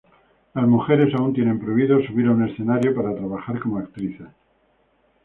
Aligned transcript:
Las 0.55 0.65
mujeres 0.67 1.13
aún 1.13 1.31
tienen 1.31 1.59
prohibido 1.59 2.01
subir 2.07 2.25
a 2.25 2.31
un 2.31 2.49
escenario 2.49 2.95
para 2.95 3.13
trabajar 3.15 3.59
como 3.59 3.77
actrices. 3.77 4.29